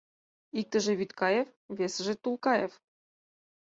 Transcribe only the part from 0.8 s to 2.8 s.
Вӱдкаев, весыже— Тулкаев.